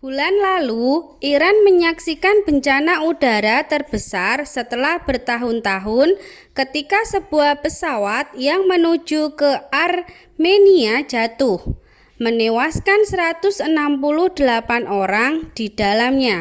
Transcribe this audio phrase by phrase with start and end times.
[0.00, 0.92] bulan lalu
[1.32, 6.08] iran menyaksikan bencana udara terbesar setelah bertahun-tahun
[6.58, 9.52] ketika sebuah pesawat yang menuju ke
[9.86, 11.58] armenia jatuh
[12.24, 13.66] menewaskan 168
[15.02, 16.38] orang di dalamnya